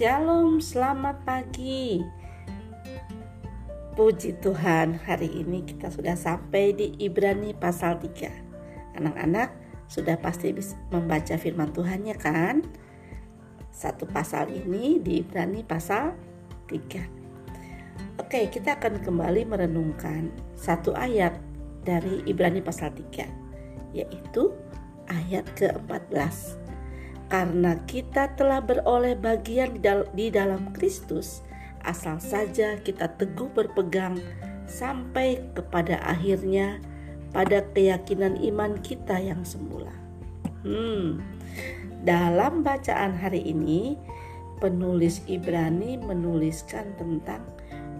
[0.00, 2.00] Shalom, selamat pagi.
[3.92, 8.96] Puji Tuhan, hari ini kita sudah sampai di Ibrani pasal 3.
[8.96, 9.52] Anak-anak
[9.92, 12.64] sudah pasti bisa membaca firman Tuhannya kan?
[13.68, 16.16] Satu pasal ini di Ibrani pasal
[16.64, 18.24] 3.
[18.24, 21.36] Oke, kita akan kembali merenungkan satu ayat
[21.84, 23.28] dari Ibrani pasal 3,
[23.92, 24.48] yaitu
[25.12, 26.69] ayat ke-14
[27.30, 29.78] karena kita telah beroleh bagian
[30.12, 31.46] di dalam Kristus,
[31.86, 34.18] asal saja kita teguh berpegang
[34.66, 36.82] sampai kepada akhirnya
[37.30, 39.94] pada keyakinan iman kita yang semula.
[40.66, 41.22] Hmm,
[42.02, 43.94] dalam bacaan hari ini,
[44.58, 47.46] penulis Ibrani menuliskan tentang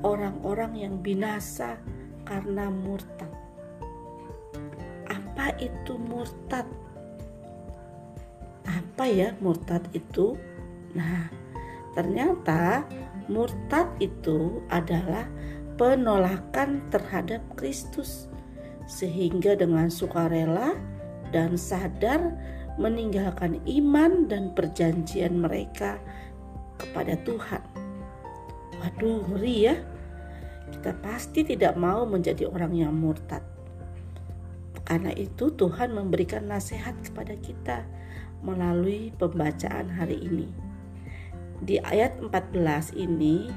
[0.00, 1.76] orang-orang yang binasa
[2.24, 3.30] karena murtad.
[5.06, 6.64] Apa itu murtad?
[8.98, 10.34] Apa ya murtad itu?
[10.98, 11.30] Nah,
[11.94, 12.82] ternyata
[13.30, 15.22] murtad itu adalah
[15.78, 18.26] penolakan terhadap Kristus
[18.90, 20.74] sehingga dengan sukarela
[21.30, 22.34] dan sadar
[22.74, 26.02] meninggalkan iman dan perjanjian mereka
[26.82, 27.62] kepada Tuhan.
[28.82, 29.78] Waduh, ngeri ya.
[30.74, 33.46] Kita pasti tidak mau menjadi orang yang murtad.
[34.82, 37.86] Karena itu Tuhan memberikan nasihat kepada kita
[38.44, 40.48] melalui pembacaan hari ini.
[41.58, 43.50] Di ayat 14 ini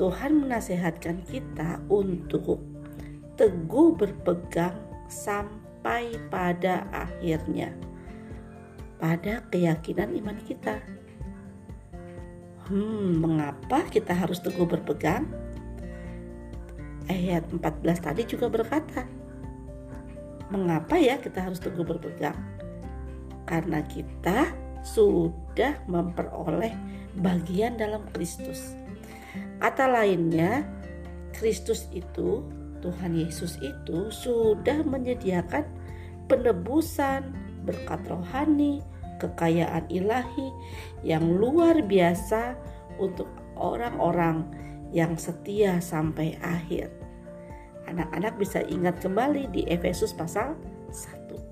[0.00, 2.64] Tuhan menasehatkan kita untuk
[3.36, 4.76] teguh berpegang
[5.08, 7.76] sampai pada akhirnya
[9.02, 10.78] pada keyakinan iman kita.
[12.70, 15.26] Hmm, mengapa kita harus teguh berpegang?
[17.10, 19.02] Ayat 14 tadi juga berkata,
[20.54, 22.38] mengapa ya kita harus teguh berpegang?
[23.46, 24.50] Karena kita
[24.82, 26.74] sudah memperoleh
[27.18, 28.74] bagian dalam Kristus.
[29.62, 30.66] Kata lainnya,
[31.30, 32.42] Kristus itu,
[32.82, 35.62] Tuhan Yesus itu sudah menyediakan
[36.26, 37.30] penebusan,
[37.62, 38.82] berkat rohani,
[39.22, 40.50] kekayaan ilahi
[41.06, 42.58] yang luar biasa
[42.98, 44.42] untuk orang-orang
[44.90, 46.90] yang setia sampai akhir.
[47.86, 50.58] Anak-anak bisa ingat kembali di Efesus pasal
[50.90, 51.51] 1.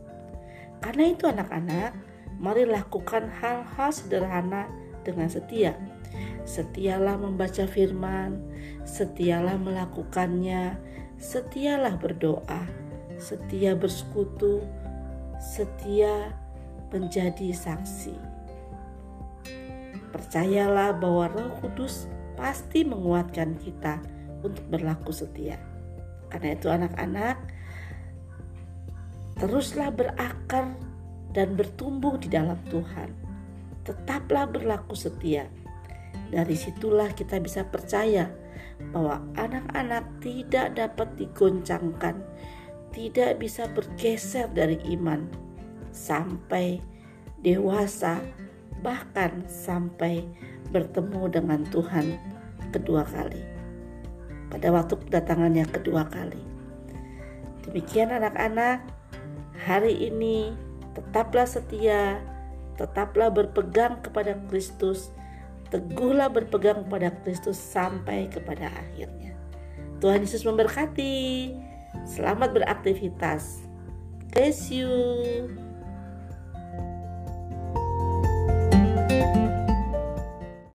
[0.81, 1.93] Karena itu anak-anak,
[2.41, 4.67] mari lakukan hal-hal sederhana
[5.05, 5.77] dengan setia.
[6.49, 8.41] Setialah membaca firman,
[8.83, 10.75] setialah melakukannya,
[11.21, 12.65] setialah berdoa,
[13.21, 14.65] setia bersekutu,
[15.37, 16.33] setia
[16.91, 18.17] menjadi saksi.
[20.11, 24.03] Percayalah bahwa Roh Kudus pasti menguatkan kita
[24.43, 25.61] untuk berlaku setia.
[26.33, 27.37] Karena itu anak-anak,
[29.41, 30.77] Teruslah berakar
[31.33, 33.09] dan bertumbuh di dalam Tuhan.
[33.89, 35.49] Tetaplah berlaku setia.
[36.29, 38.29] Dari situlah kita bisa percaya
[38.93, 42.21] bahwa anak-anak tidak dapat digoncangkan,
[42.93, 45.25] tidak bisa bergeser dari iman
[45.91, 46.79] sampai
[47.41, 48.21] dewasa,
[48.85, 50.23] bahkan sampai
[50.71, 52.15] bertemu dengan Tuhan
[52.77, 53.43] kedua kali.
[54.53, 56.43] Pada waktu kedatangan yang kedua kali.
[57.67, 58.83] Demikian anak-anak,
[59.65, 60.57] hari ini
[60.97, 62.21] tetaplah setia,
[62.81, 65.13] tetaplah berpegang kepada Kristus,
[65.69, 69.37] teguhlah berpegang kepada Kristus sampai kepada akhirnya.
[70.01, 71.53] Tuhan Yesus memberkati.
[72.09, 73.61] Selamat beraktivitas.
[74.33, 74.91] Bless you.